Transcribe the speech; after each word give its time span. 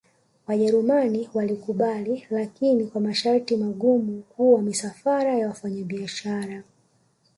wajerumani 0.47 1.29
walikubali 1.33 2.23
lakini 2.29 2.85
kwa 2.85 3.01
masharti 3.01 3.57
magumu 3.57 4.21
kuwa 4.21 4.61
misafara 4.61 5.35
ya 5.37 5.47
wafanya 5.47 5.83
biashara 5.83 6.63